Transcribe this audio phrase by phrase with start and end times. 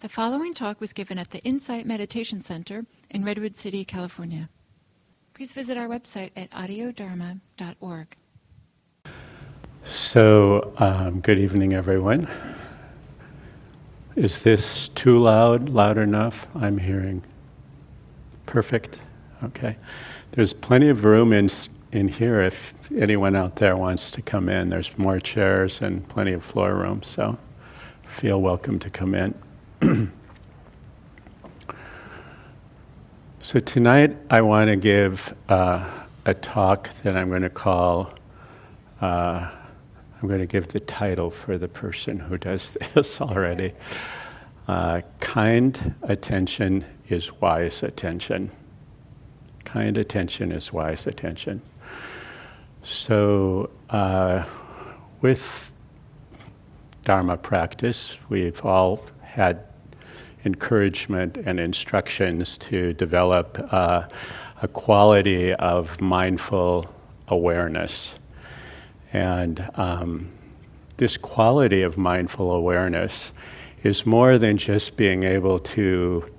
[0.00, 4.48] The following talk was given at the Insight Meditation Center in Redwood City, California.
[5.34, 8.16] Please visit our website at audiodharma.org.
[9.84, 12.30] So, um, good evening, everyone.
[14.16, 15.68] Is this too loud?
[15.68, 16.46] Loud enough?
[16.54, 17.22] I'm hearing.
[18.46, 18.96] Perfect.
[19.44, 19.76] Okay.
[20.32, 21.50] There's plenty of room in
[21.92, 24.70] in here if anyone out there wants to come in.
[24.70, 27.36] There's more chairs and plenty of floor room, so
[28.06, 29.34] feel welcome to come in.
[33.40, 35.88] so tonight I want to give uh,
[36.26, 38.12] a talk that I'm going to call.
[39.00, 39.50] Uh,
[40.20, 43.72] I'm going to give the title for the person who does this already.
[44.68, 48.50] Uh, kind attention is wise attention.
[49.64, 51.62] Kind attention is wise attention.
[52.82, 54.44] So, uh,
[55.22, 55.74] with
[57.04, 59.64] Dharma practice, we've all had
[60.44, 64.04] encouragement and instructions to develop uh,
[64.62, 66.92] a quality of mindful
[67.28, 68.18] awareness.
[69.12, 70.30] And um,
[70.96, 73.32] this quality of mindful awareness
[73.82, 76.30] is more than just being able to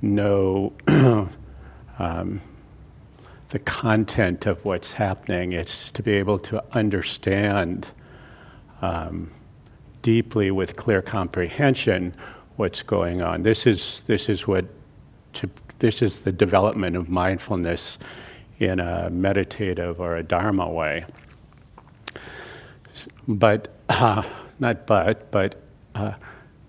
[0.00, 0.72] know
[1.98, 2.40] um,
[3.50, 7.88] the content of what's happening, it's to be able to understand
[8.82, 9.30] um,
[10.02, 12.14] deeply with clear comprehension
[12.56, 13.42] what's going on.
[13.42, 14.64] This is this is what
[15.34, 17.98] to, this is the development of mindfulness
[18.58, 21.04] in a meditative or a dharma way.
[23.28, 24.22] But uh,
[24.58, 25.62] not but but
[25.94, 26.14] uh,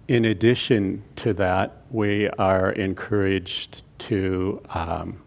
[0.07, 4.61] in addition to that, we are encouraged to.
[4.69, 5.22] Um,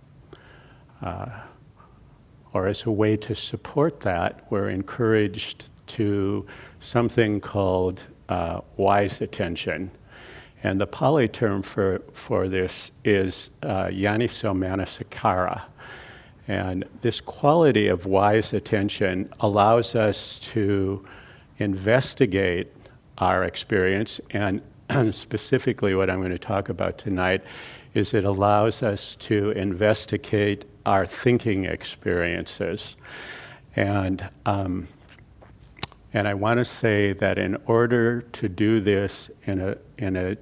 [1.03, 1.27] uh,
[2.53, 6.47] or as a way to support that, we're encouraged to
[6.81, 9.91] something called uh, wise attention.
[10.63, 15.63] And the Pali term for, for this is uh, yoniso manasikara.
[16.49, 21.05] And this quality of wise attention allows us to
[21.59, 22.73] investigate
[23.19, 24.21] our experience.
[24.31, 24.61] And
[25.13, 27.43] specifically, what I'm going to talk about tonight
[27.95, 32.97] is it allows us to investigate our thinking experiences.
[33.77, 34.89] And um,
[36.13, 40.37] and I want to say that in order to do this in a, in a,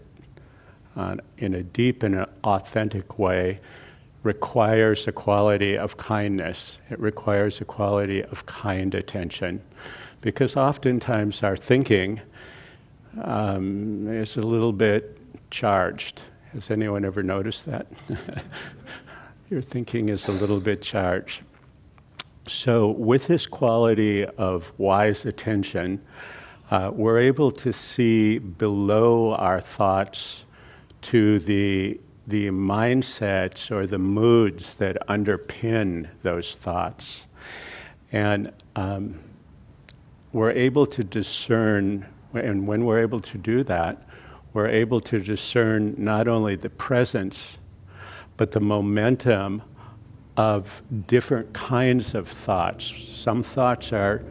[0.98, 3.60] uh, in a deep and authentic way,
[4.24, 6.80] requires a quality of kindness.
[6.90, 9.62] It requires a quality of kind attention.
[10.20, 12.20] Because oftentimes our thinking
[13.22, 15.18] um, is a little bit
[15.50, 16.22] charged.
[16.52, 17.86] Has anyone ever noticed that?
[19.50, 21.42] Your thinking is a little bit charged.
[22.48, 26.00] So, with this quality of wise attention,
[26.70, 30.44] uh, we're able to see below our thoughts
[31.02, 37.26] to the, the mindsets or the moods that underpin those thoughts.
[38.12, 39.20] And um,
[40.32, 44.02] we're able to discern, and when we're able to do that,
[44.52, 47.58] we're able to discern not only the presence,
[48.36, 49.62] but the momentum
[50.36, 52.84] of different kinds of thoughts.
[52.86, 54.22] Some thoughts are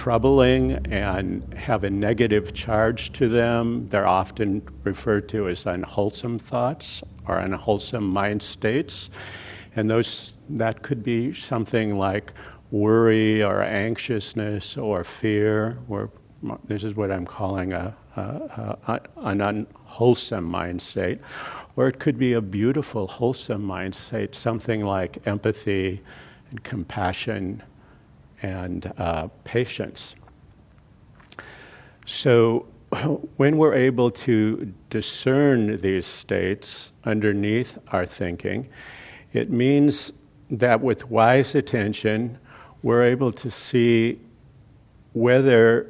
[0.00, 3.86] troubling and have a negative charge to them.
[3.90, 9.10] They're often referred to as unwholesome thoughts or unwholesome mind states.
[9.76, 12.32] And those that could be something like
[12.70, 15.76] worry or anxiousness or fear.
[15.86, 16.08] Or
[16.64, 18.22] this is what I'm calling a, a,
[18.86, 21.20] a, an unwholesome mind state
[21.76, 26.00] or it could be a beautiful, wholesome mind state, something like empathy
[26.50, 27.62] and compassion
[28.42, 30.14] and uh, patience.
[32.06, 32.66] So,
[33.36, 38.68] when we're able to discern these states underneath our thinking,
[39.32, 40.12] it means
[40.50, 42.38] that with wise attention,
[42.82, 44.18] we're able to see
[45.12, 45.88] whether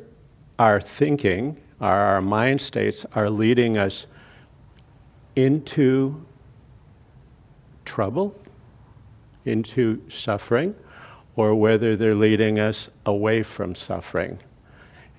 [0.59, 4.07] our thinking, our, our mind states, are leading us
[5.37, 6.25] into
[7.85, 8.39] trouble,
[9.47, 10.75] into suffering,
[11.41, 14.39] or whether they're leading us away from suffering.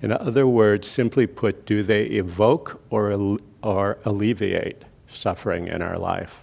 [0.00, 6.42] In other words, simply put, do they evoke or, or alleviate suffering in our life?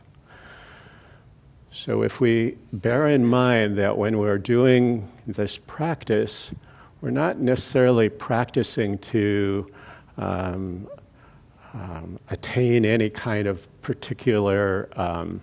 [1.71, 6.51] So, if we bear in mind that when we're doing this practice,
[6.99, 9.71] we're not necessarily practicing to
[10.17, 10.89] um,
[11.73, 15.41] um, attain any kind of particular um,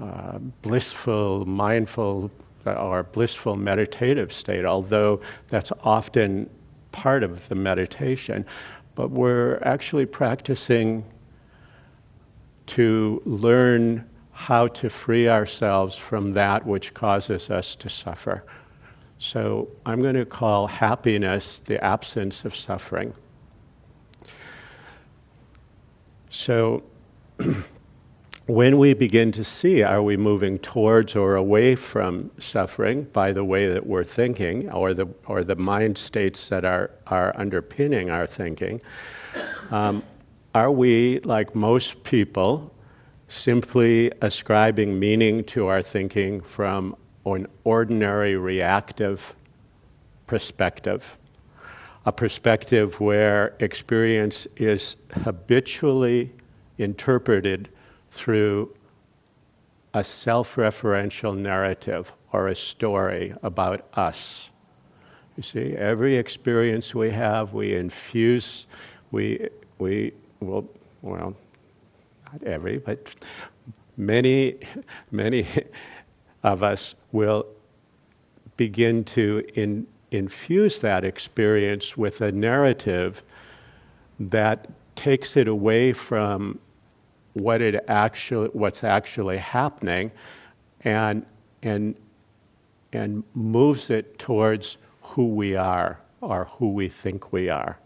[0.00, 2.30] uh, blissful, mindful,
[2.66, 6.48] Uh, or blissful meditative state, although that's often
[6.92, 8.44] part of the meditation.
[8.94, 11.04] but we're actually practicing
[12.64, 18.44] to learn how to free ourselves from that which causes us to suffer.
[19.18, 23.14] So I'm going to call happiness the absence of suffering.
[26.30, 26.82] So
[28.46, 33.42] when we begin to see are we moving towards or away from suffering by the
[33.42, 38.26] way that we're thinking or the, or the mind states that are, are underpinning our
[38.26, 38.82] thinking,
[39.70, 40.02] um,
[40.54, 42.70] are we, like most people,
[43.28, 46.94] simply ascribing meaning to our thinking from
[47.24, 49.34] an ordinary reactive
[50.26, 51.16] perspective?
[52.04, 56.30] A perspective where experience is habitually
[56.76, 57.70] interpreted
[58.14, 58.72] through
[59.92, 64.50] a self referential narrative or a story about us.
[65.36, 68.66] You see, every experience we have, we infuse,
[69.10, 70.68] we, we will,
[71.02, 71.34] well,
[72.32, 73.14] not every, but
[73.96, 74.58] many,
[75.10, 75.46] many
[76.44, 77.46] of us will
[78.56, 83.24] begin to in, infuse that experience with a narrative
[84.20, 86.60] that takes it away from
[87.34, 90.10] what it actually what's actually happening
[90.80, 91.24] and
[91.62, 91.94] and
[92.92, 97.78] and moves it towards who we are or who we think we are.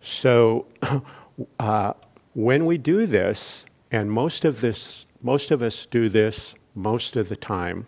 [0.00, 0.66] So
[1.58, 1.94] uh,
[2.34, 7.28] when we do this, and most of this, most of us do this most of
[7.28, 7.86] the time,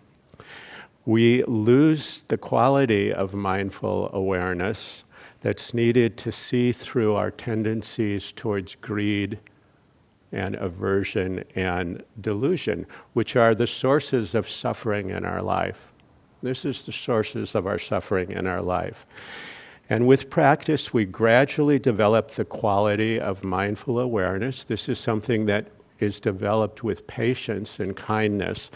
[1.05, 5.03] we lose the quality of mindful awareness
[5.41, 9.39] that's needed to see through our tendencies towards greed
[10.33, 15.85] and aversion and delusion, which are the sources of suffering in our life.
[16.41, 19.05] This is the sources of our suffering in our life.
[19.89, 24.63] And with practice, we gradually develop the quality of mindful awareness.
[24.63, 25.67] This is something that
[25.99, 28.71] is developed with patience and kindness.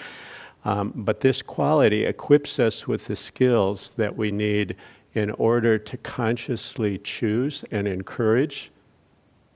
[0.64, 4.76] Um, but this quality equips us with the skills that we need
[5.14, 8.72] in order to consciously choose and encourage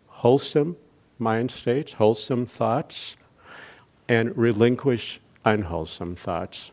[0.07, 0.75] wholesome
[1.21, 3.15] mind states, wholesome thoughts,
[4.09, 6.71] and relinquish unwholesome thoughts.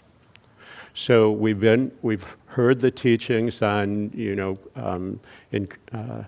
[0.95, 5.21] So we've been we've heard the teachings on you know um,
[5.53, 6.25] in, uh,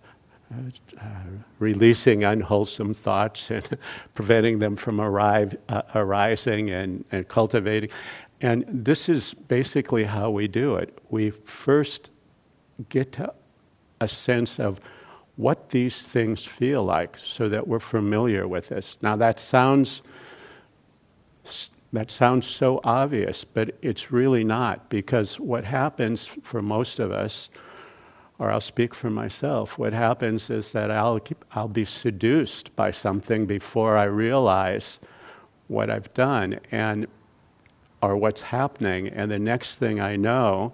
[0.53, 1.05] uh,
[1.59, 3.79] releasing unwholesome thoughts and
[4.15, 7.91] preventing them from arrive, uh, arising and, and cultivating.
[8.41, 10.99] And this is basically how we do it.
[11.11, 12.11] We first
[12.89, 13.33] get to
[14.01, 14.81] a sense of
[15.37, 18.99] what these things feel like so that we're familiar with this.
[19.03, 20.03] Now that sounds
[21.93, 27.51] that sounds so obvious, but it's really not because what happens for most of us
[28.41, 31.21] or I'll speak for myself, what happens is that I'll,
[31.53, 34.99] I'll be seduced by something before I realize
[35.69, 37.07] what I've done and
[38.03, 40.73] or what's happening and the next thing I know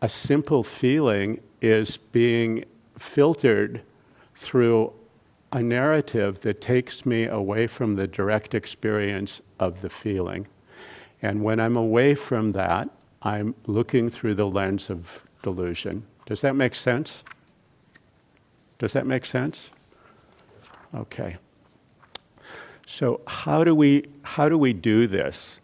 [0.00, 2.64] a simple feeling is being
[2.98, 3.82] filtered
[4.34, 4.92] through
[5.52, 10.46] a narrative that takes me away from the direct experience of the feeling.
[11.22, 12.88] And when I'm away from that,
[13.22, 16.06] I'm looking through the lens of delusion.
[16.26, 17.24] Does that make sense?
[18.78, 19.70] Does that make sense?
[20.94, 21.36] Okay.
[22.86, 25.60] So how do we how do we do this?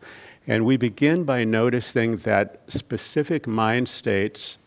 [0.47, 4.59] And we begin by noticing that specific mind states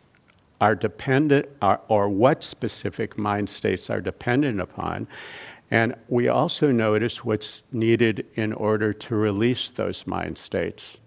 [0.62, 5.08] are dependent, are, or what specific mind states are dependent upon.
[5.72, 10.98] And we also notice what's needed in order to release those mind states.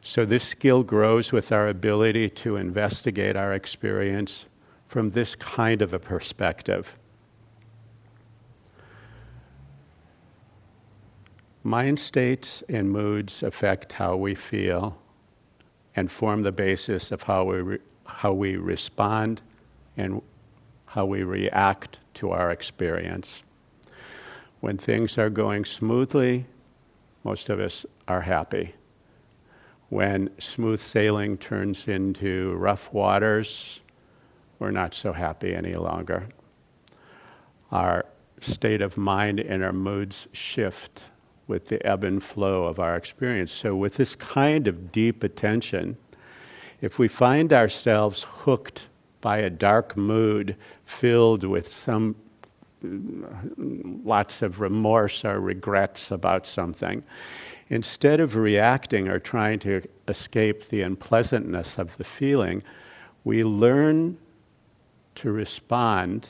[0.00, 4.46] So, this skill grows with our ability to investigate our experience
[4.86, 6.96] from this kind of a perspective.
[11.64, 14.96] Mind states and moods affect how we feel
[15.98, 19.42] and form the basis of how we, re- how we respond
[19.96, 20.22] and
[20.86, 23.42] how we react to our experience.
[24.60, 26.46] When things are going smoothly,
[27.24, 28.76] most of us are happy.
[29.88, 33.80] When smooth sailing turns into rough waters,
[34.60, 36.28] we're not so happy any longer.
[37.72, 38.06] Our
[38.40, 41.06] state of mind and our moods shift
[41.48, 43.50] with the ebb and flow of our experience.
[43.50, 45.96] So, with this kind of deep attention,
[46.80, 48.86] if we find ourselves hooked
[49.20, 52.14] by a dark mood filled with some
[52.84, 52.88] uh,
[54.04, 57.02] lots of remorse or regrets about something,
[57.68, 62.62] instead of reacting or trying to escape the unpleasantness of the feeling,
[63.24, 64.16] we learn
[65.16, 66.28] to respond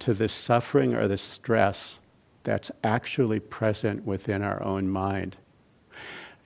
[0.00, 2.00] to the suffering or the stress
[2.44, 5.36] that's actually present within our own mind.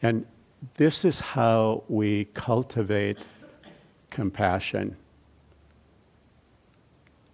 [0.02, 0.26] And
[0.74, 3.26] this is how we cultivate
[4.10, 4.96] compassion.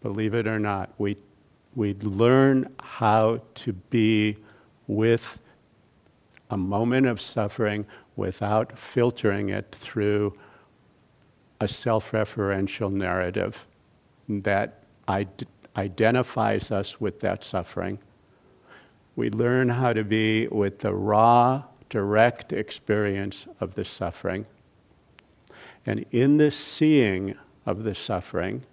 [0.00, 1.16] Believe it or not, we,
[1.75, 4.37] we learn how to be
[4.87, 5.38] with
[6.50, 10.35] a moment of suffering without filtering it through
[11.61, 13.64] a self referential narrative
[14.28, 17.99] that id- identifies us with that suffering.
[19.14, 24.47] We learn how to be with the raw, direct experience of the suffering.
[25.85, 28.64] And in the seeing of the suffering,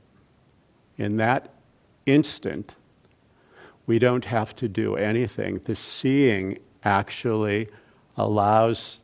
[0.97, 1.51] in that
[2.05, 2.75] instant,
[3.85, 5.61] we don't have to do anything.
[5.63, 7.69] The seeing actually
[8.15, 8.99] allows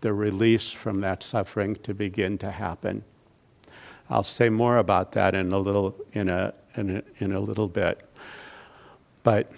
[0.00, 3.02] the release from that suffering to begin to happen.
[4.08, 7.68] I'll say more about that in a little in a in a, in a little
[7.68, 8.08] bit.
[9.22, 9.50] But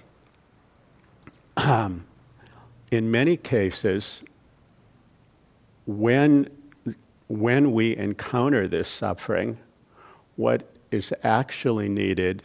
[2.90, 4.22] in many cases,
[5.86, 6.48] when,
[7.28, 9.58] when we encounter this suffering,
[10.36, 12.42] what is actually needed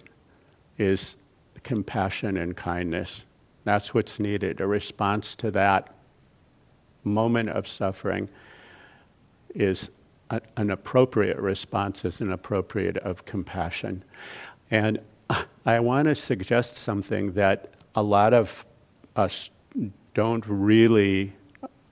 [0.78, 1.16] is
[1.64, 3.26] compassion and kindness.
[3.64, 4.62] That's what's needed.
[4.62, 5.94] A response to that
[7.04, 8.30] moment of suffering
[9.54, 9.90] is
[10.30, 14.04] a, an appropriate response, is an appropriate of compassion.
[14.70, 15.00] And
[15.66, 18.66] I want to suggest something that a lot of
[19.15, 19.50] us
[20.13, 21.34] don't really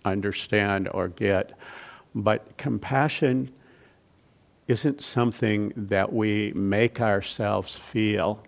[0.06, 1.54] understand or get.
[2.16, 3.52] But compassion
[4.68, 8.44] isn't something that we make ourselves feel.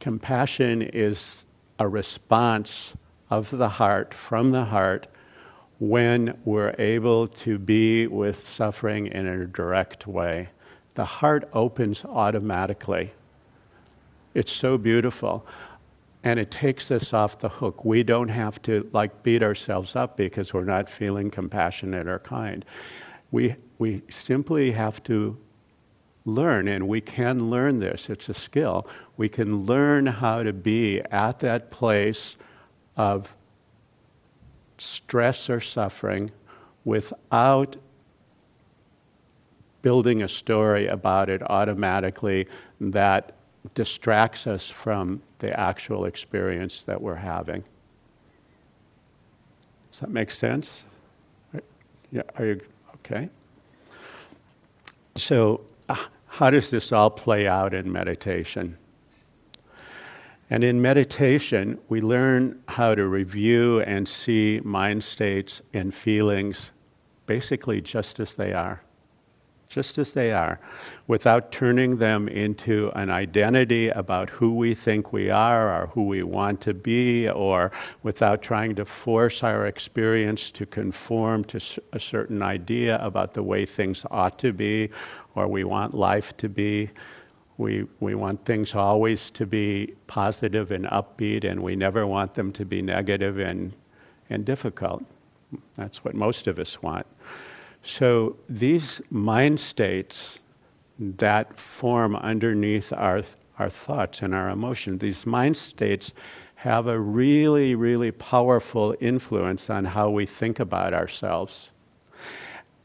[0.00, 1.46] Compassion is
[1.78, 2.94] a response
[3.30, 5.08] of the heart, from the heart,
[5.78, 10.48] when we're able to be with suffering in a direct way.
[10.94, 13.12] The heart opens automatically.
[14.34, 15.46] It's so beautiful
[16.26, 17.84] and it takes us off the hook.
[17.84, 22.64] We don't have to like beat ourselves up because we're not feeling compassionate or kind.
[23.30, 25.38] We, we simply have to
[26.24, 28.88] learn, and we can learn this, it's a skill.
[29.16, 32.36] We can learn how to be at that place
[32.96, 33.36] of
[34.78, 36.32] stress or suffering
[36.84, 37.76] without
[39.80, 42.48] building a story about it automatically
[42.80, 43.35] that
[43.74, 47.64] distracts us from the actual experience that we're having.
[49.90, 50.84] Does that make sense?
[52.12, 52.60] Yeah, are you
[52.96, 53.28] okay?
[55.16, 55.96] So, uh,
[56.26, 58.76] how does this all play out in meditation?
[60.50, 66.70] And in meditation, we learn how to review and see mind states and feelings
[67.26, 68.82] basically just as they are
[69.68, 70.60] just as they are,
[71.06, 76.22] without turning them into an identity about who we think we are or who we
[76.22, 81.60] want to be, or without trying to force our experience to conform to
[81.92, 84.90] a certain idea about the way things ought to be
[85.36, 86.90] or we want life to be.
[87.58, 92.52] We, we want things always to be positive and upbeat, and we never want them
[92.52, 93.72] to be negative and,
[94.28, 95.04] and difficult.
[95.76, 97.06] That's what most of us want.
[97.86, 100.40] So these mind states
[100.98, 103.22] that form underneath our,
[103.60, 106.12] our thoughts and our emotions, these mind states
[106.56, 111.70] have a really, really powerful influence on how we think about ourselves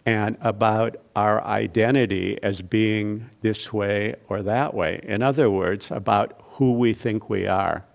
[0.06, 5.00] and about our identity as being this way or that way.
[5.02, 7.86] In other words, about who we think we are.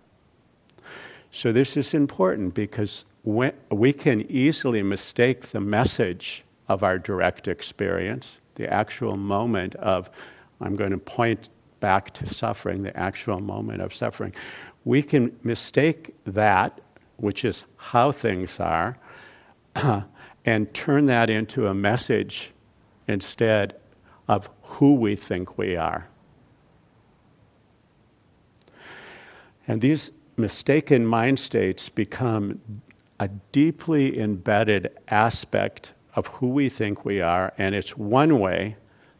[1.31, 8.39] So, this is important because we can easily mistake the message of our direct experience,
[8.57, 10.11] the actual moment of,
[10.61, 11.49] I'm going to point
[11.81, 14.35] back to suffering, the actual moment of suffering.
[14.85, 16.81] We can mistake that,
[17.17, 18.97] which is how things are,
[20.45, 22.53] and turn that into a message
[23.09, 23.77] instead
[24.29, 26.09] of who we think we are.
[29.69, 32.61] And these mistaken mind states become
[33.19, 38.77] a deeply embedded aspect of who we think we are, and it's one way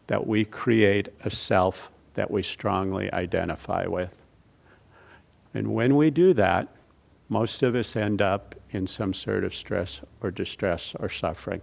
[0.07, 4.23] that we create a self that we strongly identify with.
[5.53, 6.69] And when we do that,
[7.29, 11.61] most of us end up in some sort of stress or distress or suffering.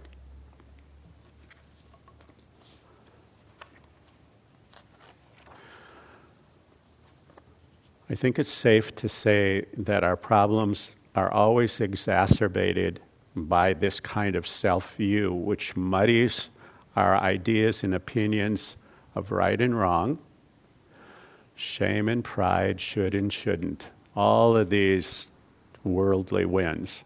[8.08, 13.00] I think it's safe to say that our problems are always exacerbated
[13.36, 16.50] by this kind of self view, which muddies
[16.96, 18.76] our ideas and opinions
[19.14, 20.18] of right and wrong,
[21.54, 23.90] shame and pride, should and shouldn't.
[24.14, 25.30] All of these
[25.82, 27.04] worldly winds.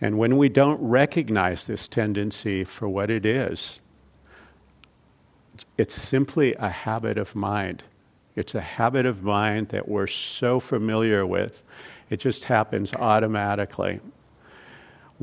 [0.00, 3.80] And when we don't recognize this tendency for what it is,
[5.78, 7.84] it's simply a habit of mind.
[8.34, 11.62] It's a habit of mind that we're so familiar with,
[12.10, 14.00] it just happens automatically.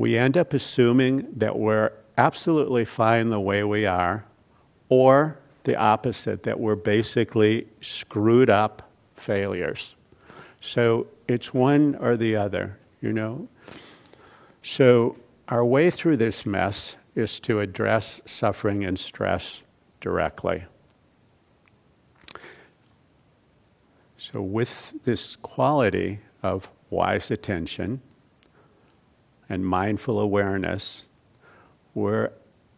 [0.00, 4.24] We end up assuming that we're absolutely fine the way we are,
[4.88, 9.96] or the opposite, that we're basically screwed up failures.
[10.62, 13.46] So it's one or the other, you know?
[14.62, 15.16] So
[15.48, 19.62] our way through this mess is to address suffering and stress
[20.00, 20.64] directly.
[24.16, 28.00] So, with this quality of wise attention
[29.50, 31.06] and mindful awareness,
[31.92, 32.30] we're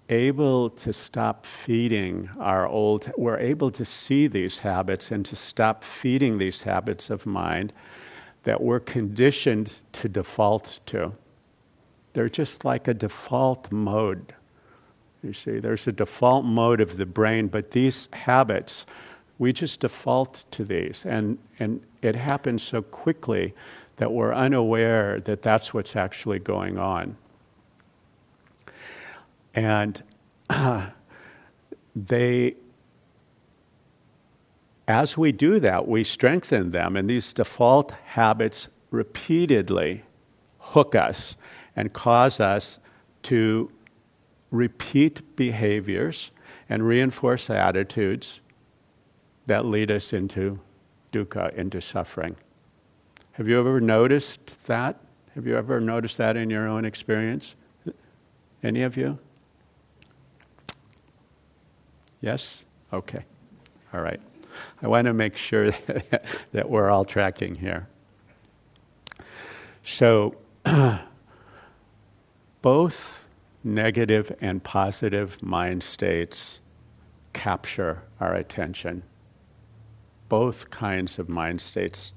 [0.09, 5.85] able to stop feeding our old, we're able to see these habits and to stop
[5.85, 7.73] feeding these habits of mind
[8.43, 11.12] that we're conditioned to default to.
[12.14, 14.35] They're just like a default mode.
[15.23, 18.87] You see, there's a default mode of the brain, but these habits,
[19.38, 21.07] we just default to these.
[21.07, 23.55] And, and it happens so quickly
[23.97, 27.17] that we're unaware that that's what's actually going on.
[29.55, 30.03] And
[30.49, 30.89] uh,
[31.97, 32.57] they,
[34.89, 40.03] as we do that, we strengthen them, and these default habits repeatedly
[40.59, 41.37] hook us
[41.77, 42.79] and cause us
[43.23, 43.71] to
[44.51, 46.31] repeat behaviors
[46.69, 48.41] and reinforce attitudes
[49.47, 50.61] that lead us into
[51.11, 52.37] dukkha, into suffering.
[53.33, 55.01] Have you ever noticed that?
[55.35, 57.55] Have you ever noticed that in your own experience?
[58.62, 59.19] Any of you?
[62.21, 62.65] Yes?
[62.93, 63.25] Okay.
[63.95, 64.21] All right.
[64.83, 65.71] I want to make sure
[66.53, 67.89] that we're all tracking here.
[69.83, 70.37] So,
[72.62, 73.27] both
[73.64, 76.61] negative and positive mind states
[77.33, 79.03] capture our attention.
[80.29, 82.12] Both kinds of mind states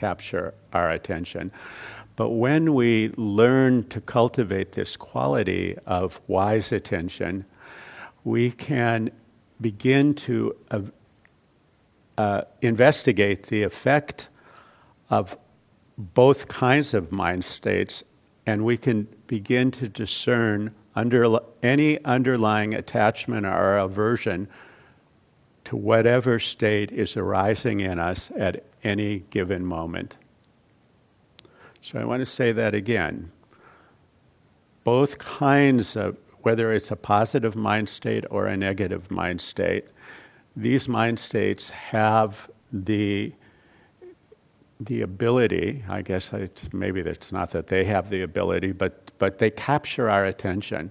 [0.00, 1.52] capture our attention.
[2.16, 7.44] But when we learn to cultivate this quality of wise attention,
[8.24, 9.10] we can
[9.60, 10.80] begin to uh,
[12.18, 14.28] uh, investigate the effect
[15.10, 15.36] of
[15.98, 18.04] both kinds of mind states,
[18.46, 24.48] and we can begin to discern under, any underlying attachment or aversion
[25.70, 30.16] to whatever state is arising in us at any given moment.
[31.80, 33.30] So I want to say that again.
[34.82, 39.84] Both kinds of, whether it's a positive mind state or a negative mind state,
[40.56, 43.32] these mind states have the
[44.80, 46.32] the ability, I guess
[46.72, 50.90] maybe it's not that they have the ability, but, but they capture our attention.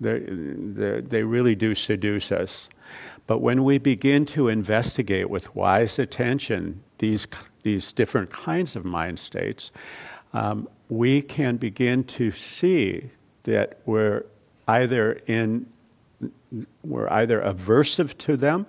[0.00, 2.68] They, they, they really do seduce us.
[3.26, 7.26] But when we begin to investigate with wise attention these,
[7.62, 9.70] these different kinds of mind states,
[10.32, 13.10] um, we can begin to see
[13.44, 14.24] that we're
[14.66, 15.66] either in
[16.82, 18.66] we're either aversive to them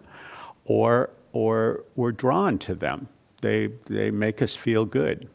[0.65, 3.07] or or we're drawn to them.
[3.41, 5.27] They they make us feel good.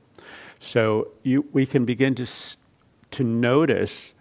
[0.59, 2.26] So you, we can begin to
[3.12, 4.13] to notice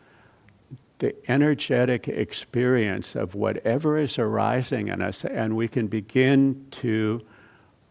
[0.99, 7.21] the energetic experience of whatever is arising in us, and we can begin to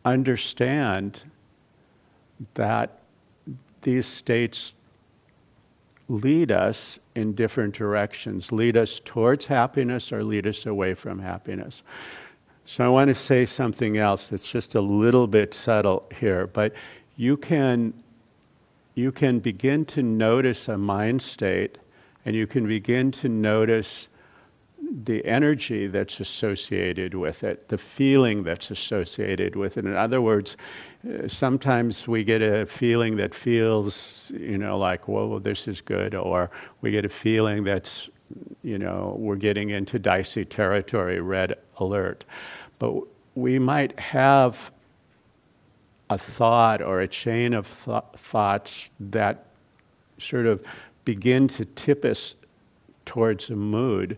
[0.05, 1.25] understand
[2.55, 3.01] that
[3.83, 4.77] these states
[6.09, 11.83] lead us in different directions, lead us towards happiness or lead us away from happiness.
[12.65, 16.73] So I want to say something else that's just a little bit subtle here, but
[17.17, 17.95] you can
[18.95, 21.79] you can begin to notice a mind state
[22.25, 24.09] and you can begin to notice
[25.05, 29.85] the energy that's associated with it, the feeling that's associated with it.
[29.85, 30.57] In other words,
[31.09, 36.15] uh, sometimes we get a feeling that feels, you know, like, whoa, this is good,
[36.15, 38.11] or we get a feeling that's,
[38.63, 42.25] you know, we're getting into dicey territory, red alert.
[42.79, 42.95] But
[43.35, 44.71] we might have
[46.11, 49.47] a thought or a chain of th- thoughts that
[50.19, 50.63] sort of
[51.05, 52.35] begin to tip us
[53.05, 54.17] towards a mood.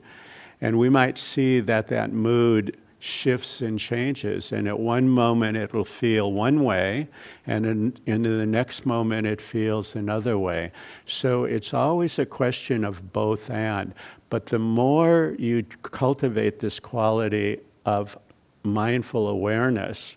[0.61, 4.51] And we might see that that mood shifts and changes.
[4.51, 7.07] And at one moment it will feel one way,
[7.47, 10.73] and in, in, the next moment it feels another way.
[11.05, 13.92] So it's always a question of both and.
[14.31, 18.16] But the more you cultivate this quality of
[18.62, 20.16] mindful awareness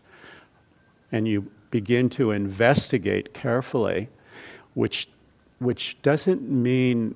[1.12, 4.08] and you begin to investigate carefully,
[4.76, 5.10] which,
[5.60, 7.16] which doesn't mean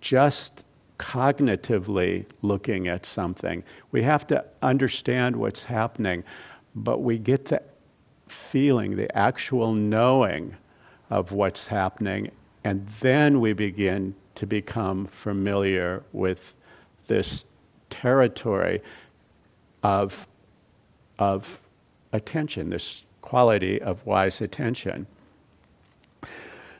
[0.00, 0.64] just
[0.98, 3.62] cognitively looking at something.
[3.92, 6.24] We have to understand what's happening,
[6.74, 7.62] but we get the
[8.28, 10.56] feeling, the actual knowing
[11.10, 12.30] of what's happening,
[12.64, 16.54] and then we begin to become familiar with
[17.06, 17.44] this
[17.90, 18.82] territory
[19.82, 20.26] of,
[21.18, 21.60] of
[22.12, 25.06] attention, this quality of wise attention.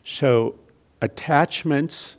[0.05, 0.57] So,
[1.01, 2.17] attachments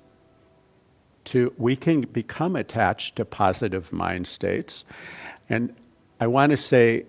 [1.25, 4.85] to, we can become attached to positive mind states.
[5.49, 5.75] And
[6.19, 7.05] I want to say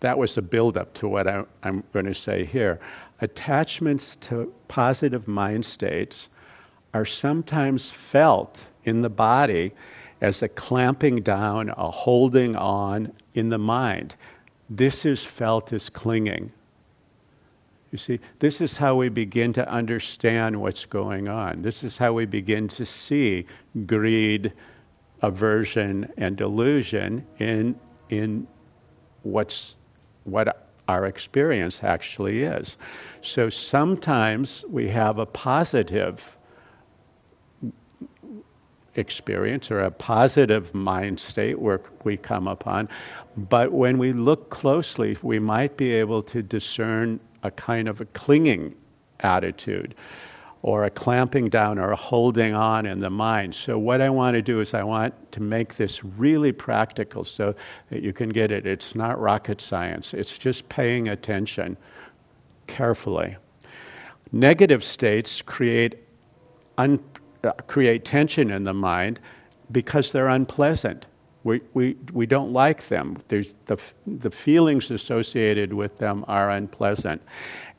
[0.00, 2.80] that was a build-up to what I, I'm going to say here.
[3.20, 6.28] Attachments to positive mind states
[6.94, 9.72] are sometimes felt in the body
[10.20, 14.16] as a clamping down, a holding on in the mind.
[14.68, 16.52] This is felt as clinging.
[17.90, 21.62] You see, this is how we begin to understand what's going on.
[21.62, 23.46] This is how we begin to see
[23.86, 24.52] greed,
[25.22, 27.74] aversion, and delusion in,
[28.08, 28.46] in
[29.22, 29.74] what's,
[30.22, 32.76] what our experience actually is.
[33.22, 36.36] So sometimes we have a positive
[38.94, 42.88] experience or a positive mind state where we come upon.
[43.36, 48.04] But when we look closely, we might be able to discern a kind of a
[48.06, 48.74] clinging
[49.20, 49.94] attitude
[50.62, 53.54] or a clamping down or a holding on in the mind.
[53.54, 57.54] So, what I want to do is, I want to make this really practical so
[57.88, 58.66] that you can get it.
[58.66, 61.76] It's not rocket science, it's just paying attention
[62.66, 63.36] carefully.
[64.32, 65.96] Negative states create
[66.78, 67.02] un-
[67.42, 69.18] uh, create tension in the mind
[69.72, 71.06] because they're unpleasant.
[71.42, 73.22] We, we, we don't like them.
[73.28, 77.22] There's the, the feelings associated with them are unpleasant.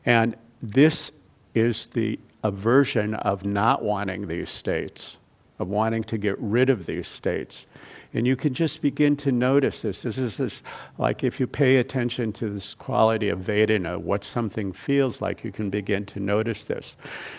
[0.06, 1.12] And this
[1.54, 5.18] is the aversion of not wanting these states,
[5.60, 7.68] of wanting to get rid of these states.
[8.14, 10.02] And you can just begin to notice this.
[10.02, 10.64] This is this,
[10.98, 15.52] like if you pay attention to this quality of Vedana, what something feels like, you
[15.52, 16.98] can begin to notice this.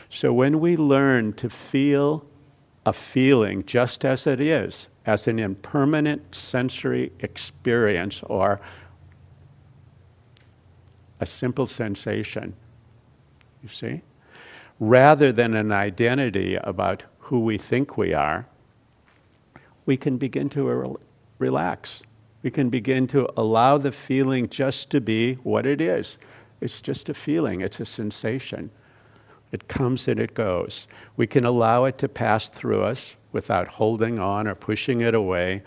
[0.08, 2.24] So when we learn to feel
[2.84, 8.60] a feeling just as it is, as an impermanent sensory experience or
[11.20, 12.54] a simple sensation,
[13.62, 14.02] you see,
[14.80, 18.46] rather than an identity about who we think we are,
[19.86, 20.94] we can begin to re-
[21.38, 22.02] relax.
[22.42, 26.18] We can begin to allow the feeling just to be what it is.
[26.60, 28.70] It's just a feeling, it's a sensation.
[29.52, 30.86] It comes and it goes.
[31.16, 35.62] We can allow it to pass through us without holding on or pushing it away,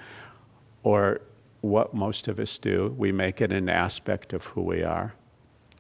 [0.83, 1.21] or
[1.61, 5.15] what most of us do, we make it an aspect of who we are.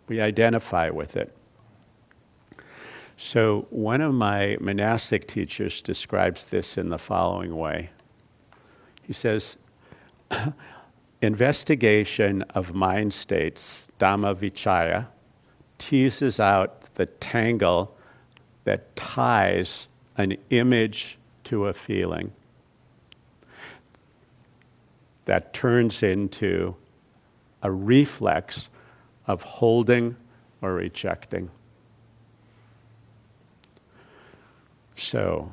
[0.07, 1.35] We identify with it.
[3.17, 7.89] So, one of my monastic teachers describes this in the following way
[9.05, 9.57] he says,
[11.21, 15.07] investigation of mind states, Dhamma Vichaya,
[15.77, 17.94] teases out the tangle
[18.65, 22.31] that ties an image to a feeling
[25.25, 26.75] that turns into
[27.61, 28.69] a reflex
[29.27, 30.15] of holding
[30.61, 31.49] or rejecting.
[34.95, 35.51] So,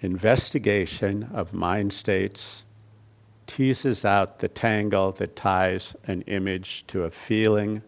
[0.00, 2.64] investigation of mind states
[3.46, 7.82] teases out the tangle that ties an image to a feeling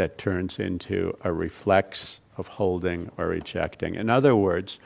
[0.00, 3.96] that turns into a reflex of holding or rejecting.
[3.96, 4.78] In other words,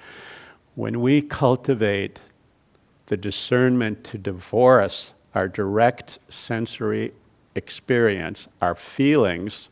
[0.74, 2.18] when we cultivate
[3.06, 7.12] the discernment to divorce our direct sensory
[7.54, 9.68] experience, our feelings,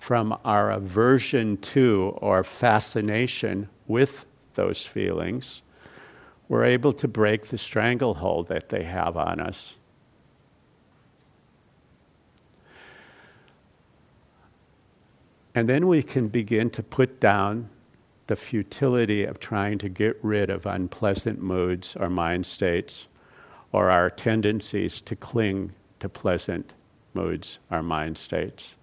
[0.00, 5.62] from our aversion to or fascination with those feelings,
[6.48, 9.76] we're able to break the stranglehold that they have on us.
[15.54, 17.68] And then we can begin to put down
[18.26, 23.08] the futility of trying to get rid of unpleasant moods or mind states
[23.72, 26.74] or our tendencies to cling to pleasant
[27.14, 28.76] moods or mind states.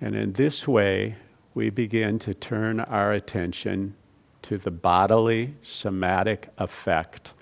[0.00, 1.16] And in this way,
[1.54, 3.94] we begin to turn our attention
[4.42, 7.34] to the bodily somatic effect,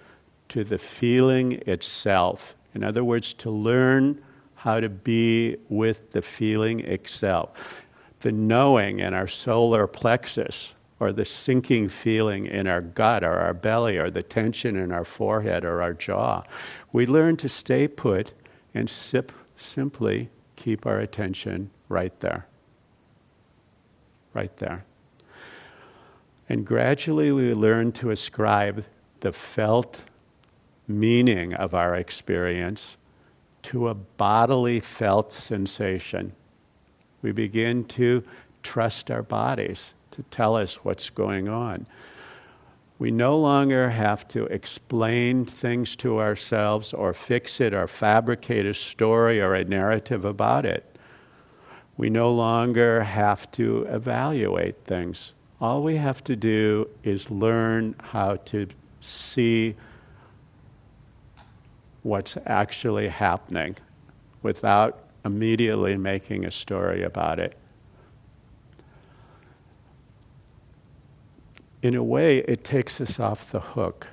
[0.48, 2.54] to the feeling itself.
[2.74, 4.22] In other words, to learn
[4.60, 7.50] how to be with the feeling itself.
[8.20, 13.54] the knowing in our solar plexus, or the sinking feeling in our gut or our
[13.54, 16.42] belly, or the tension in our forehead or our jaw.
[16.92, 18.34] We learn to stay put
[18.74, 22.46] and sip, simply keep our attention right there.
[24.34, 24.84] Right there.
[26.50, 28.84] And gradually we learn to ascribe
[29.20, 30.04] the felt
[30.86, 32.98] meaning of our experience
[33.62, 36.32] to a bodily felt sensation.
[37.22, 38.24] We begin to
[38.62, 41.86] trust our bodies to tell us what's going on.
[42.98, 48.74] We no longer have to explain things to ourselves or fix it or fabricate a
[48.74, 50.84] story or a narrative about it.
[51.96, 55.32] We no longer have to evaluate things.
[55.60, 58.66] All we have to do is learn how to
[59.00, 59.76] see
[62.02, 63.76] what's actually happening
[64.42, 67.56] without immediately making a story about it.
[71.82, 74.06] In a way, it takes us off the hook.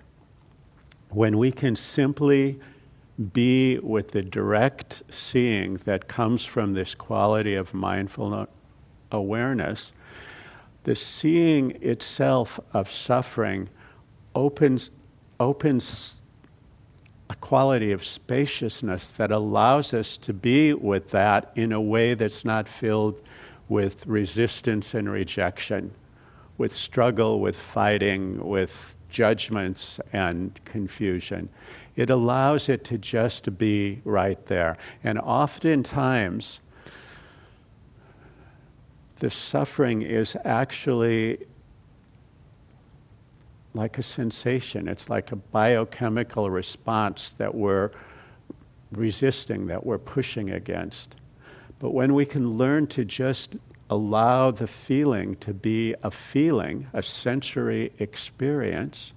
[1.10, 2.60] When we can simply
[3.34, 8.48] be with the direct seeing that comes from this quality of mindful
[9.12, 9.92] awareness,
[10.84, 13.70] the seeing itself of suffering
[14.36, 14.92] opens,
[15.40, 16.17] opens
[17.30, 22.46] a quality of spaciousness that allows us to be with that in a way that's
[22.46, 23.22] not filled
[23.68, 25.94] with resistance and rejection,
[26.58, 31.50] with struggle, with fighting, with judgments and confusion.
[31.96, 34.78] It allows it to just be right there.
[35.04, 36.62] And oftentimes,
[39.20, 41.40] the suffering is actually
[43.74, 44.88] like a sensation.
[44.88, 47.92] It's like a biochemical response that we're
[48.92, 51.16] resisting, that we're pushing against.
[51.80, 53.58] But when we can learn to just
[53.90, 59.14] allow the feeling to be a feeling, a sensory experience,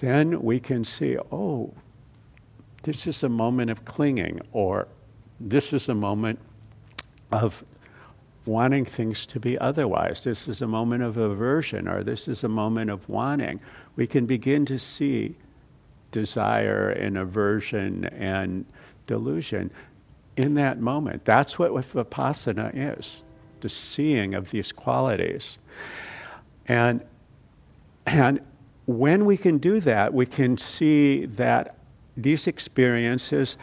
[0.00, 1.72] then we can see, oh,
[2.82, 4.88] this is a moment of clinging, or
[5.40, 6.38] this is a moment
[7.32, 7.64] of
[8.46, 10.24] wanting things to be otherwise.
[10.24, 13.60] This is a moment of aversion, or this is a moment of wanting.
[13.96, 15.36] We can begin to see
[16.12, 18.64] desire and aversion and
[19.06, 19.70] delusion
[20.36, 21.24] in that moment.
[21.24, 23.22] That's what vipassana is
[23.60, 25.58] the seeing of these qualities.
[26.66, 27.02] And,
[28.04, 28.40] and
[28.84, 31.76] when we can do that, we can see that
[32.16, 33.56] these experiences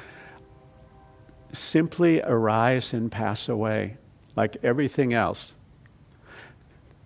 [1.54, 3.98] simply arise and pass away
[4.36, 5.56] like everything else.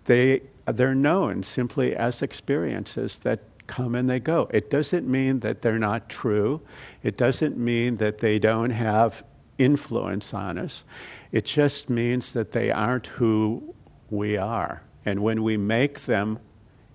[0.04, 4.48] They, they're known simply as experiences that come and they go.
[4.50, 6.60] It doesn't mean that they're not true.
[7.02, 9.22] It doesn't mean that they don't have
[9.58, 10.84] influence on us.
[11.30, 13.74] It just means that they aren't who
[14.10, 14.82] we are.
[15.04, 16.38] And when we make them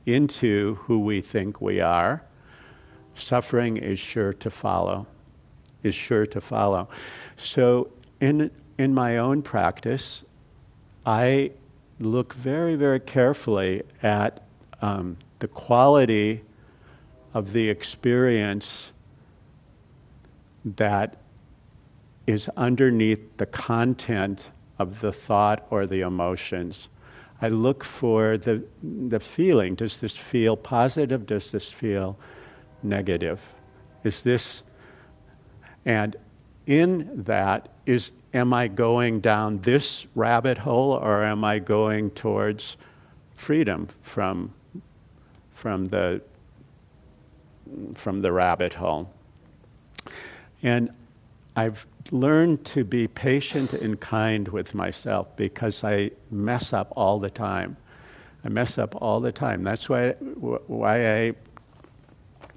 [0.05, 2.23] into who we think we are,
[3.15, 5.07] suffering is sure to follow.
[5.83, 6.87] Is sure to follow.
[7.35, 7.91] So,
[8.21, 10.23] in in my own practice,
[11.05, 11.51] I
[11.99, 14.43] look very, very carefully at
[14.81, 16.41] um, the quality
[17.33, 18.91] of the experience
[20.65, 21.17] that
[22.25, 26.89] is underneath the content of the thought or the emotions.
[27.41, 29.75] I look for the, the feeling.
[29.75, 31.25] Does this feel positive?
[31.25, 32.17] Does this feel
[32.81, 33.41] negative?
[34.03, 34.63] Is this,
[35.85, 36.15] and
[36.65, 42.77] in that is am I going down this rabbit hole or am I going towards
[43.35, 44.53] freedom from,
[45.53, 46.21] from, the,
[47.93, 49.11] from the rabbit hole?
[50.63, 50.89] And
[51.55, 57.29] I've learned to be patient and kind with myself because I mess up all the
[57.29, 57.77] time.
[58.43, 59.63] I mess up all the time.
[59.63, 61.33] That's why, why I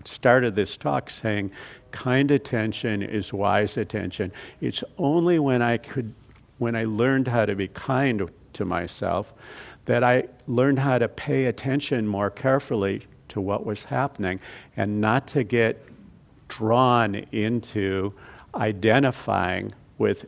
[0.05, 1.51] started this talk saying
[1.97, 4.31] kind attention is wise attention.
[4.61, 6.13] It's only when I could,
[6.59, 9.33] when I learned how to be kind to myself,
[9.87, 14.41] that I learned how to pay attention more carefully to what was happening
[14.77, 15.83] and not to get
[16.49, 18.13] drawn into
[18.55, 20.27] identifying with,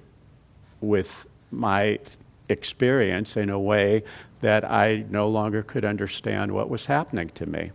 [0.81, 1.99] with my
[2.49, 4.05] experience in a way
[4.41, 7.73] that I no longer could understand what was happening to me.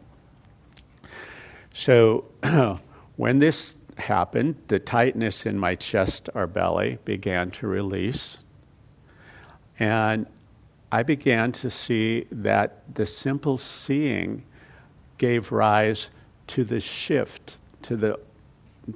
[1.73, 2.25] So,
[3.17, 8.39] when this happened, the tightness in my chest or belly began to release.
[9.79, 10.27] And
[10.91, 14.43] I began to see that the simple seeing
[15.17, 16.09] gave rise
[16.47, 18.19] to the shift, to the,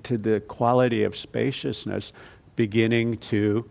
[0.04, 2.14] to the quality of spaciousness
[2.56, 3.70] beginning to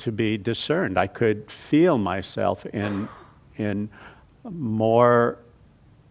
[0.00, 0.98] to be discerned.
[0.98, 3.08] I could feel myself in,
[3.56, 3.90] in
[4.44, 5.38] more,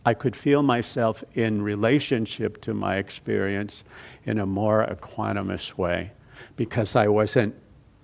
[0.06, 3.84] I could feel myself in relationship to my experience
[4.26, 6.12] in a more equanimous way
[6.56, 7.54] because I wasn't,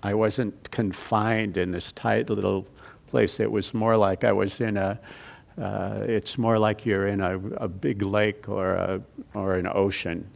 [0.03, 2.67] I wasn't confined in this tight little
[3.08, 3.39] place.
[3.39, 4.99] It was more like I was in a,
[5.58, 9.01] uh, it's more like you're in a, a big lake or, a,
[9.34, 10.29] or an ocean.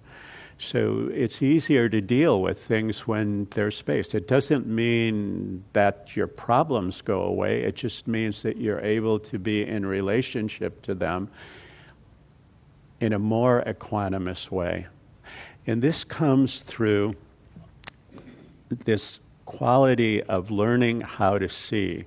[0.60, 4.13] So it's easier to deal with things when they're spaced.
[4.13, 9.39] It doesn't mean that your problems go away, it just means that you're able to
[9.39, 11.30] be in relationship to them
[13.00, 14.88] in a more equanimous way.
[15.65, 17.15] And this comes through
[18.67, 22.04] this quality of learning how to see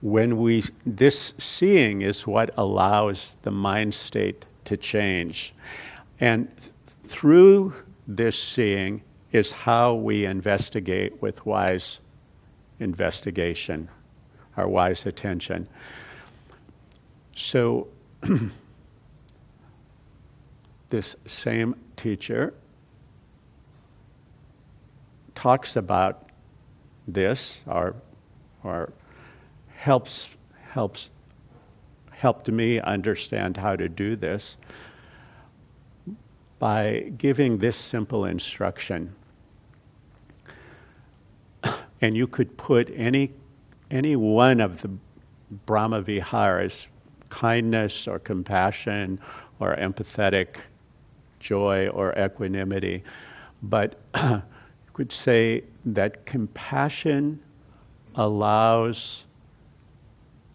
[0.00, 5.52] when we this seeing is what allows the mind state to change
[6.20, 6.48] and
[7.12, 7.74] through
[8.08, 12.00] this seeing is how we investigate with wise
[12.80, 13.88] investigation
[14.56, 15.68] our wise attention.
[17.34, 17.88] So
[20.90, 22.54] this same teacher
[25.34, 26.28] talks about
[27.08, 27.94] this or
[28.62, 28.92] or
[29.74, 30.28] helps
[30.70, 31.10] helps
[32.10, 34.56] helped me understand how to do this
[36.62, 39.12] by giving this simple instruction.
[42.00, 43.32] And you could put any
[43.90, 44.90] any one of the
[45.66, 46.86] Brahma Viharas,
[47.30, 49.18] kindness or compassion
[49.58, 50.58] or empathetic
[51.40, 53.02] joy or equanimity,
[53.60, 54.42] but you
[54.92, 57.40] could say that compassion
[58.14, 59.26] allows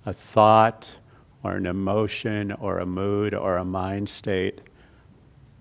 [0.06, 0.98] a thought
[1.44, 4.62] or an emotion or a mood or a mind state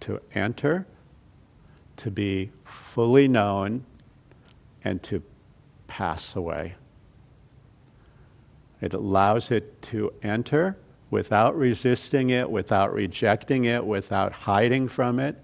[0.07, 0.87] to enter,
[1.97, 3.85] to be fully known,
[4.85, 5.21] and to
[5.88, 6.77] pass away.
[8.81, 10.77] It allows it to enter
[11.11, 15.42] without resisting it, without rejecting it, without hiding from it,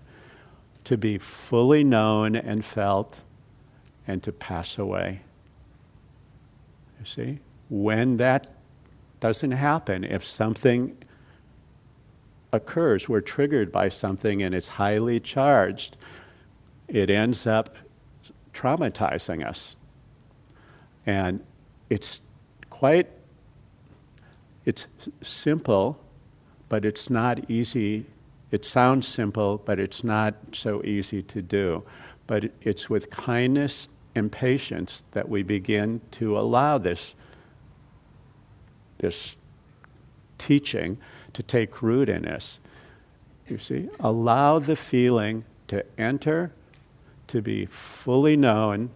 [0.85, 3.21] to be fully known and felt,
[4.07, 5.23] and to pass away.
[7.01, 7.39] You see?
[7.69, 8.47] When that
[9.19, 10.97] doesn't happen if something
[12.53, 15.97] occurs, we're triggered by something and it's highly charged,
[16.89, 17.77] it ends up
[18.53, 19.77] traumatizing us.
[21.07, 21.43] And
[21.89, 22.21] it's
[22.71, 23.09] quite
[24.65, 24.87] it's
[25.23, 25.99] simple,
[26.69, 28.07] but it's not easy.
[28.51, 31.83] It sounds simple, but it's not so easy to do.
[32.27, 37.15] But it's with kindness and patience that we begin to allow this
[38.99, 39.35] this
[40.39, 40.97] teaching
[41.33, 42.59] to take root in us.
[43.49, 43.89] You see?
[44.01, 46.53] Allow the feeling to enter,
[47.29, 48.91] to be fully known,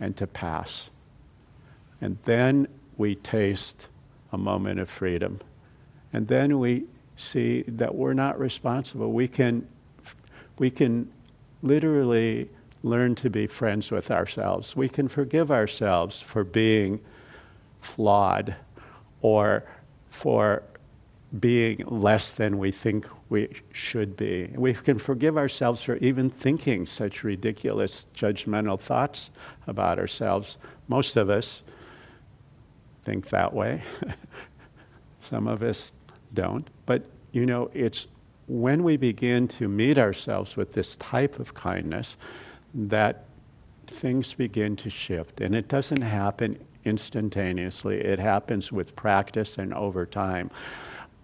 [0.00, 0.90] and to pass.
[2.00, 3.88] And then we taste
[4.32, 5.40] a moment of freedom.
[6.12, 6.84] And then we
[7.16, 9.12] see that we're not responsible.
[9.12, 9.66] We can,
[10.58, 11.10] we can
[11.62, 12.50] literally
[12.82, 14.76] learn to be friends with ourselves.
[14.76, 17.00] We can forgive ourselves for being
[17.80, 18.56] flawed
[19.22, 19.64] or
[20.08, 20.62] for
[21.40, 24.52] being less than we think we should be.
[24.56, 29.30] We can forgive ourselves for even thinking such ridiculous judgmental thoughts
[29.66, 30.58] about ourselves.
[30.88, 31.62] Most of us
[33.04, 33.82] think that way.
[35.20, 35.92] Some of us
[36.34, 36.68] don't.
[36.86, 38.06] But, you know, it's
[38.46, 42.16] when we begin to meet ourselves with this type of kindness
[42.74, 43.24] that
[43.86, 45.40] things begin to shift.
[45.40, 47.96] And it doesn't happen instantaneously.
[47.98, 50.50] It happens with practice and over time.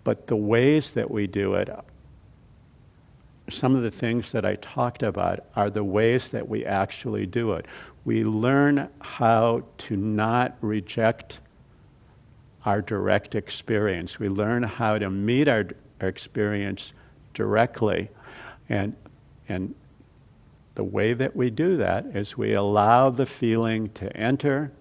[0.05, 1.69] But the ways that we do it,
[3.49, 7.53] some of the things that I talked about are the ways that we actually do
[7.53, 7.67] it.
[8.05, 11.41] We learn how to not reject
[12.65, 14.19] our direct experience.
[14.19, 15.67] We learn how to meet our,
[16.01, 16.93] our experience
[17.35, 18.09] directly.
[18.69, 18.95] And,
[19.49, 19.75] and
[20.75, 24.73] the way that we do that is we allow the feeling to enter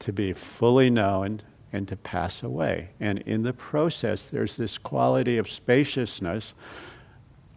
[0.00, 1.40] to be fully known
[1.72, 2.90] and to pass away.
[3.00, 6.54] And in the process, there's this quality of spaciousness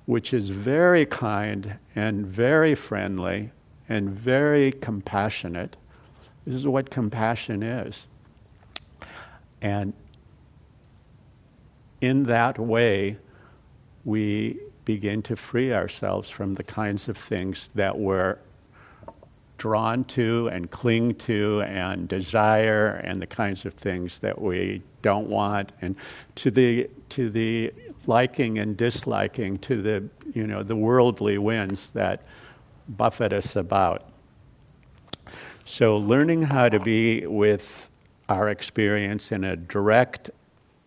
[0.05, 3.51] which is very kind and very friendly
[3.89, 5.75] and very compassionate.
[6.45, 8.07] This is what compassion is.
[9.61, 9.93] And
[12.01, 13.17] in that way,
[14.03, 18.37] we begin to free ourselves from the kinds of things that were
[19.65, 25.27] drawn to and cling to and desire and the kinds of things that we don't
[25.27, 25.95] want and
[26.35, 27.73] to the to the
[28.05, 32.21] liking and disliking to the you know the worldly winds that
[32.87, 34.03] buffet us about
[35.67, 37.89] So, learning how to be with
[38.29, 40.29] our experience in a direct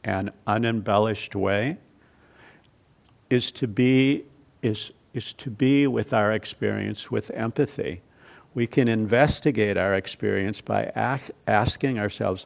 [0.04, 1.78] and unembellished way
[3.28, 4.24] is to be
[4.62, 8.02] is is to be with our experience with empathy.
[8.58, 10.90] We can investigate our experience by
[11.46, 12.44] asking ourselves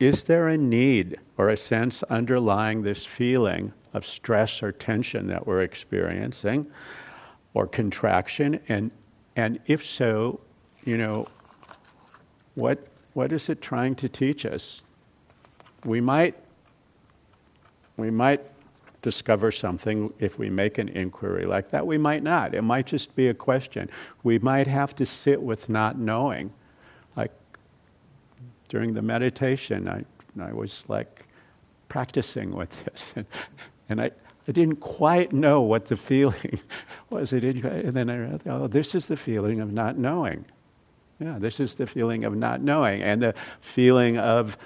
[0.00, 5.46] is there a need or a sense underlying this feeling of stress or tension that
[5.46, 6.66] we're experiencing
[7.54, 8.58] or contraction?
[8.68, 8.90] And
[9.36, 10.40] and if so
[10.84, 11.28] you know
[12.56, 14.82] what what is it trying to teach us?
[15.84, 16.34] We might
[17.96, 18.44] we might
[19.02, 21.86] discover something if we make an inquiry like that.
[21.86, 22.54] We might not.
[22.54, 23.90] It might just be a question.
[24.22, 26.52] We might have to sit with not knowing.
[27.16, 27.32] Like
[28.68, 30.04] during the meditation, I,
[30.40, 31.26] I was like
[31.88, 33.26] practicing with this, and,
[33.88, 34.10] and I,
[34.46, 36.60] I didn't quite know what the feeling
[37.10, 37.32] was.
[37.32, 40.44] I didn't, and then I realized, oh, this is the feeling of not knowing.
[41.18, 44.56] Yeah, this is the feeling of not knowing, and the feeling of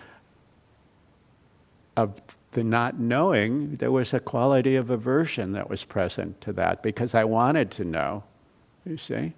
[1.97, 2.21] of
[2.55, 7.15] the not knowing, there was a quality of aversion that was present to that because
[7.15, 8.25] I wanted to know.
[8.87, 9.35] You see?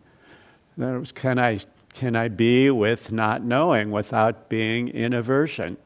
[0.78, 1.58] That was, can I,
[1.94, 5.76] can I be with not knowing without being in aversion?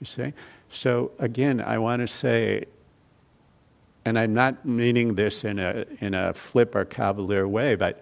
[0.00, 0.32] You see?
[0.68, 2.64] So again, I want to say,
[4.04, 8.00] and I'm not meaning this in a, in a flip or cavalier way, but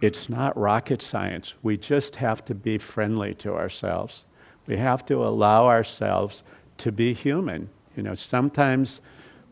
[0.00, 1.54] it's not rocket science.
[1.62, 4.24] We just have to be friendly to ourselves.
[4.66, 6.44] We have to allow ourselves
[6.78, 7.68] to be human
[8.00, 9.02] you know, sometimes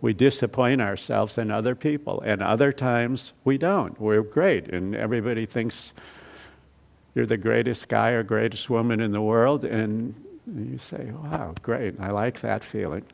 [0.01, 4.01] we disappoint ourselves and other people, and other times we don't.
[4.01, 5.93] We're great, and everybody thinks
[7.15, 10.15] you're the greatest guy or greatest woman in the world, and
[10.47, 13.05] you say, wow, great, I like that feeling.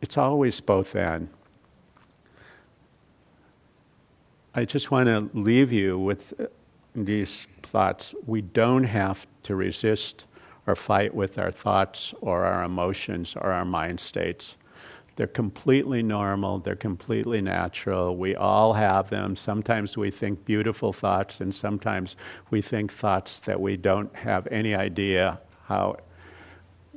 [0.00, 1.28] It's always both and.
[4.52, 6.34] I just want to leave you with
[6.96, 8.16] these thoughts.
[8.26, 10.26] We don't have to resist
[10.70, 14.56] or fight with our thoughts or our emotions or our mind states.
[15.16, 18.16] They're completely normal, they're completely natural.
[18.16, 19.36] We all have them.
[19.36, 22.16] Sometimes we think beautiful thoughts, and sometimes
[22.50, 25.96] we think thoughts that we don't have any idea how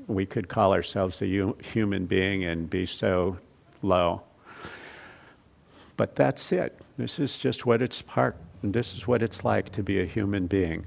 [0.08, 3.38] we could call ourselves a human being and be so
[3.82, 4.22] low.
[5.98, 6.80] But that's it.
[6.98, 10.06] This is just what it's part, and this is what it's like to be a
[10.06, 10.86] human being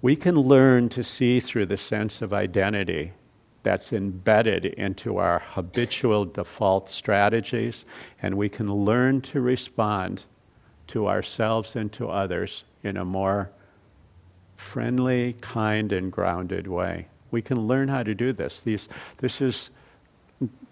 [0.00, 3.12] we can learn to see through the sense of identity
[3.62, 7.84] that's embedded into our habitual default strategies,
[8.22, 10.24] and we can learn to respond
[10.86, 13.50] to ourselves and to others in a more
[14.56, 17.08] friendly, kind, and grounded way.
[17.30, 18.62] We can learn how to do this.
[18.62, 18.88] These,
[19.18, 19.70] this is,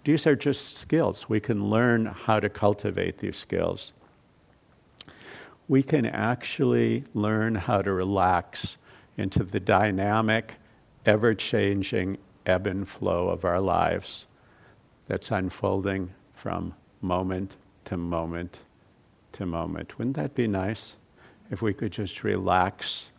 [0.03, 1.29] these are just skills.
[1.29, 3.93] We can learn how to cultivate these skills.
[5.67, 8.77] We can actually learn how to relax
[9.17, 10.55] into the dynamic,
[11.05, 14.27] ever changing ebb and flow of our lives
[15.07, 17.55] that's unfolding from moment
[17.85, 18.59] to moment
[19.33, 19.97] to moment.
[19.97, 20.95] Wouldn't that be nice
[21.49, 23.11] if we could just relax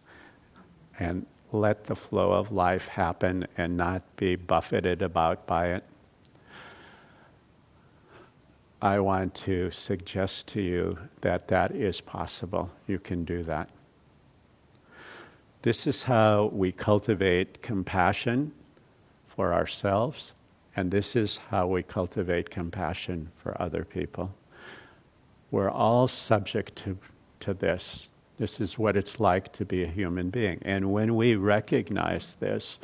[0.99, 5.85] and let the flow of life happen and not be buffeted about by it?
[8.81, 12.71] I want to suggest to you that that is possible.
[12.87, 13.71] You can do that.
[15.63, 18.53] This is how we cultivate compassion
[19.27, 20.35] for ourselves,
[20.77, 24.35] and this is how we cultivate compassion for other people.
[25.51, 26.99] We're all subject to,
[27.41, 28.09] to this.
[28.39, 30.61] This is what it's like to be a human being.
[30.63, 32.79] And when we recognize this,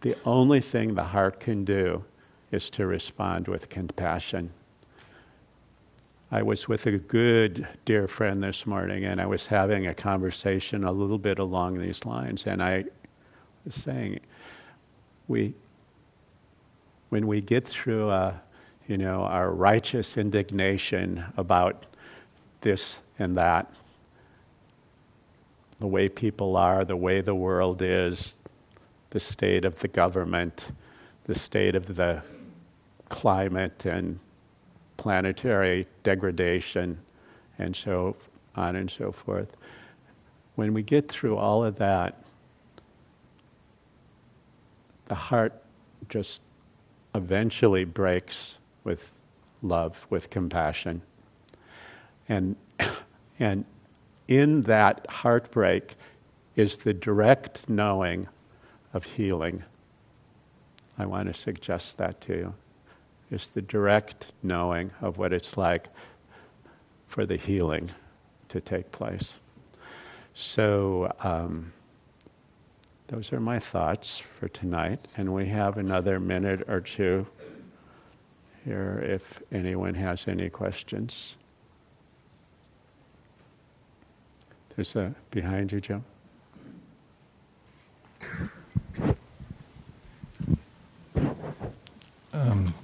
[0.00, 2.04] the only thing the heart can do
[2.50, 4.50] is to respond with compassion
[6.30, 10.84] I was with a good dear friend this morning, and I was having a conversation
[10.84, 12.84] a little bit along these lines, and I
[13.64, 14.20] was saying,
[15.26, 15.54] we,
[17.08, 18.34] when we get through, uh,
[18.86, 21.86] you know, our righteous indignation about
[22.60, 23.72] this and that,
[25.80, 28.36] the way people are, the way the world is,
[29.10, 30.72] the state of the government,
[31.24, 32.22] the state of the
[33.08, 34.18] climate, and
[34.98, 36.98] planetary degradation,
[37.58, 38.14] and so
[38.54, 39.56] on and so forth.
[40.56, 42.22] When we get through all of that,
[45.06, 45.54] the heart
[46.10, 46.42] just
[47.14, 49.12] eventually breaks with
[49.62, 51.00] love, with compassion.
[52.28, 52.56] And,
[53.38, 53.64] and
[54.26, 55.94] in that heartbreak
[56.56, 58.28] is the direct knowing
[58.92, 59.62] of healing.
[60.98, 62.54] I want to suggest that to you
[63.30, 65.88] is the direct knowing of what it's like
[67.06, 67.90] for the healing
[68.48, 69.40] to take place.
[70.34, 71.72] So, um,
[73.08, 77.26] those are my thoughts for tonight, and we have another minute or two
[78.64, 81.36] here if anyone has any questions.
[84.76, 86.04] There's a behind you, Joe.
[92.34, 92.74] Um,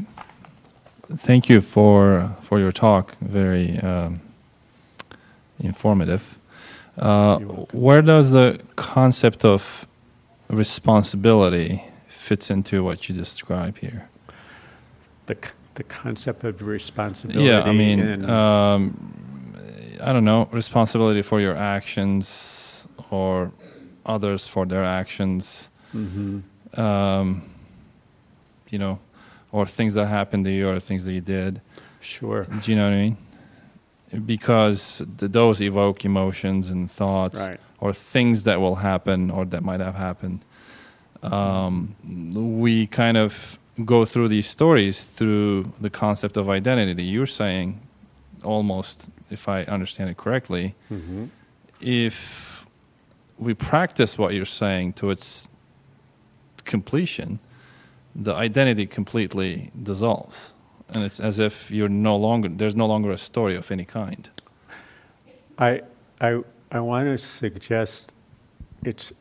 [1.17, 3.17] thank you for for your talk.
[3.21, 4.21] Very um,
[5.59, 6.39] informative.
[6.97, 7.39] Uh,
[7.73, 9.87] where does the concept of
[10.49, 14.09] responsibility fits into what you describe here?
[15.27, 15.37] The
[15.75, 17.47] the concept of responsibility.
[17.49, 19.13] Yeah, I mean, um,
[20.01, 23.53] I don't know, responsibility for your actions or
[24.07, 25.69] others for their actions.
[25.95, 26.81] Mm-hmm.
[26.81, 27.51] Um,
[28.71, 28.99] you know,
[29.55, 31.61] or things that happened to you or things that you did.
[32.01, 32.43] Sure.
[32.43, 33.17] Do you know what I mean?
[34.27, 37.61] Because the, those evoke emotions and thoughts right.
[37.79, 40.45] or things that will happen or that might have happened.
[41.23, 41.95] Um,
[42.65, 47.05] we kind of go through these stories through the concept of identity.
[47.05, 47.81] You're saying
[48.43, 51.27] almost if I understand it correctly, mm-hmm.
[51.81, 52.67] if
[53.39, 55.49] we practice what you're saying to its
[56.65, 57.39] completion,
[58.15, 60.53] the identity completely dissolves.
[60.89, 64.29] And it's as if you're no longer, there's no longer a story of any kind.
[65.59, 65.83] I,
[66.21, 66.41] I,
[66.71, 68.13] I want to suggest
[68.85, 69.13] it's,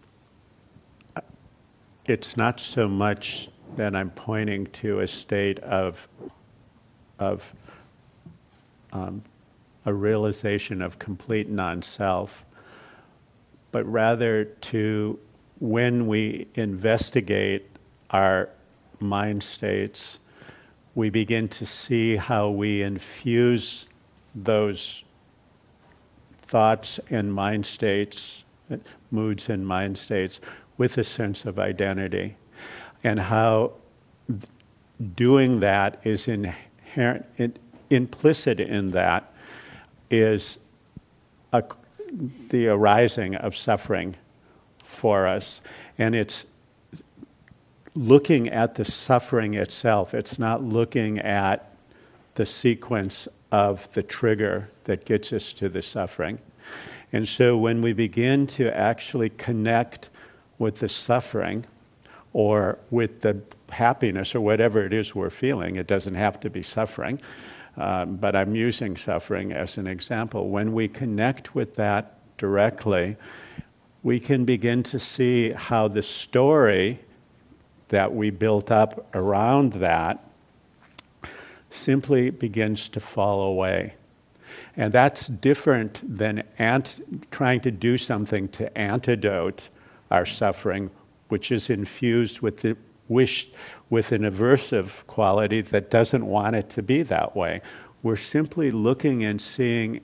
[2.05, 6.07] it's not so much that I'm pointing to a state of,
[7.17, 7.53] of
[8.91, 9.23] um,
[9.85, 12.45] a realization of complete non self,
[13.71, 15.19] but rather to,
[15.59, 17.65] when we investigate
[18.11, 18.49] our
[19.03, 20.19] mind states,
[20.95, 23.87] we begin to see how we infuse
[24.33, 25.03] those
[26.41, 28.43] thoughts and mind states,
[29.11, 30.39] moods and mind states,
[30.77, 32.35] with a sense of identity,
[33.03, 33.73] and how
[35.15, 37.55] doing that is inherent, in,
[37.89, 39.31] implicit in that
[40.09, 40.57] is
[41.51, 41.63] a,
[42.49, 44.15] the arising of suffering
[44.83, 45.61] for us.
[45.97, 46.45] And it's
[47.95, 51.69] looking at the suffering itself, it's not looking at
[52.35, 56.39] the sequence of the trigger that gets us to the suffering.
[57.11, 60.09] And so when we begin to actually connect
[60.57, 61.65] with the suffering
[62.33, 63.39] or with the
[63.69, 67.21] happiness or whatever it is we're feeling, it doesn't have to be suffering.
[67.77, 70.49] Um, but I'm using suffering as an example.
[70.49, 73.17] When we connect with that directly,
[74.01, 76.99] we can begin to see how the story
[77.93, 80.17] that we built up around that
[81.69, 83.93] simply begins to fall away.
[84.75, 89.69] And that's different than ant- trying to do something to antidote
[90.09, 90.89] our suffering,
[91.29, 92.75] which is infused with the
[93.09, 93.49] wish
[93.91, 97.61] with an aversive quality that doesn't want it to be that way.
[98.01, 100.01] We're simply looking and seeing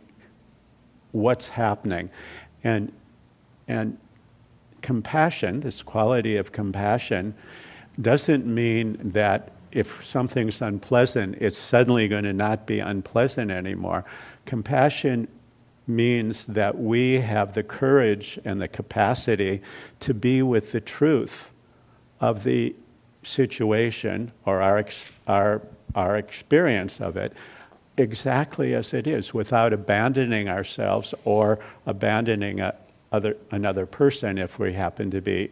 [1.12, 2.12] what's happening.
[2.64, 2.92] And,
[3.68, 3.98] and
[4.84, 7.34] compassion, this quality of compassion,
[8.02, 14.04] doesn't mean that if something's unpleasant, it's suddenly going to not be unpleasant anymore.
[14.46, 15.28] Compassion
[15.86, 19.62] means that we have the courage and the capacity
[20.00, 21.52] to be with the truth
[22.20, 22.76] of the
[23.24, 24.86] situation or our,
[25.28, 25.62] our,
[25.96, 27.34] our experience of it
[27.98, 32.74] exactly as it is without abandoning ourselves or abandoning a,
[33.12, 35.50] other, another person if we happen to be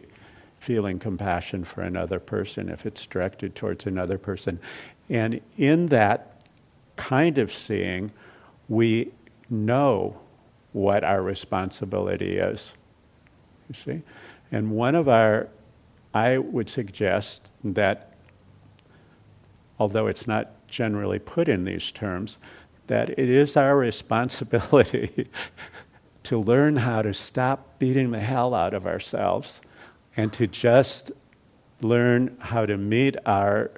[0.58, 4.58] feeling compassion for another person, if it's directed towards another person.
[5.08, 6.42] And in that
[6.96, 8.10] kind of seeing,
[8.68, 9.12] we
[9.48, 10.18] know
[10.72, 12.74] what our responsibility is.
[13.68, 14.02] You see?
[14.50, 15.48] And one of our
[16.14, 18.14] I would suggest that,
[19.78, 22.38] although it's not generally put in these terms,
[22.86, 25.28] that it is our responsibility
[26.24, 29.60] to learn how to stop beating the hell out of ourselves
[30.18, 31.12] and to just
[31.80, 33.70] learn how to meet our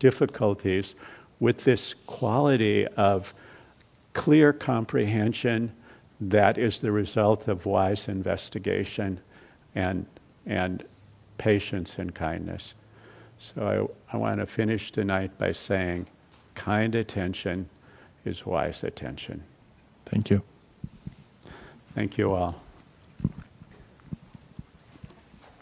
[0.00, 0.96] difficulties
[1.38, 3.32] with this quality of
[4.12, 5.72] clear comprehension
[6.20, 9.20] that is the result of wise investigation
[9.76, 10.04] and,
[10.46, 10.84] and
[11.38, 12.74] patience and kindness.
[13.38, 16.08] So I, I want to finish tonight by saying
[16.56, 17.68] kind attention
[18.24, 19.44] is wise attention.
[20.06, 20.42] Thank you.
[21.94, 22.67] Thank you all.